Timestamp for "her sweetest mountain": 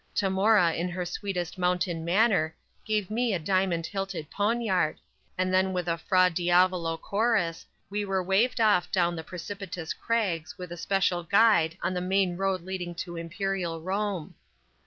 0.89-2.03